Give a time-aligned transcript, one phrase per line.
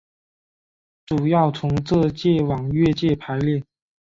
[1.05, 3.63] 主要从浙界往粤界排列。